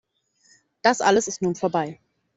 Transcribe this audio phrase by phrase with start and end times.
[0.81, 1.99] Das alles ist nun vorbei.